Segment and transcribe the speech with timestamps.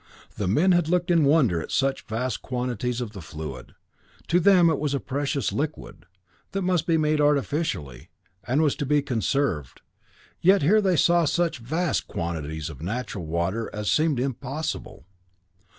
[0.35, 3.75] The men had looked in wonder at such vast quantities of the fluid.
[4.29, 6.07] To them it was a precious liquid,
[6.53, 8.09] that must be made artificially,
[8.43, 9.81] and was to be conserved,
[10.41, 15.05] yet here they saw such vast quantities of natural water as seemed impossible.